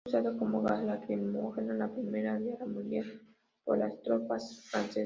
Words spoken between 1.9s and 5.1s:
Primera Guerra Mundial por las tropas francesas.